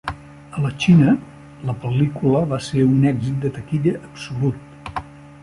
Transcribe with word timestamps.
A 0.59 0.61
la 0.61 0.69
Xina, 0.85 1.11
la 1.71 1.75
pel·lícula 1.83 2.41
va 2.55 2.59
ser 2.69 2.87
un 2.87 3.07
èxit 3.11 3.39
de 3.45 3.53
taquilla 3.59 3.95
absolut. 4.09 4.99